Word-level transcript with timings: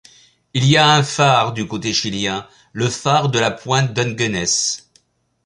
Il 0.55 0.65
y 0.65 0.77
a 0.77 0.89
un 0.95 1.03
phare 1.03 1.53
du 1.53 1.67
côté 1.67 1.93
chilien, 1.93 2.47
le 2.73 2.89
phare 2.89 3.29
de 3.29 3.37
la 3.37 3.51
pointe 3.51 3.93
Dungeness. 3.93 4.89